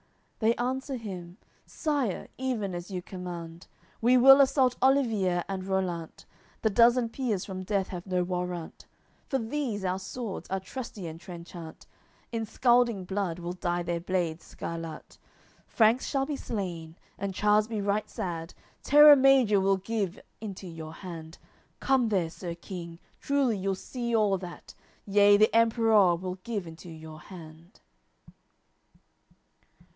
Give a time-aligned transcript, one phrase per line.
[0.39, 3.67] They answer him: "Sire, even as you command.
[4.01, 6.25] We will assault Olivier and Rollant,
[6.63, 8.87] The dozen peers from death have no warrant,
[9.27, 11.85] For these our swords are trusty and trenchant,
[12.31, 15.19] In scalding blood we'll dye their blades scarlat.
[15.67, 18.55] Franks shall be slain, and Chares be right sad.
[18.81, 21.37] Terra Major we'll give into your hand;
[21.79, 24.73] Come there, Sir King, truly you'll see all that
[25.05, 27.81] Yea, the Emperour we'll give into your hand."